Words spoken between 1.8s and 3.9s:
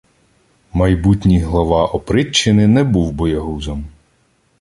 опричнини не був боягузом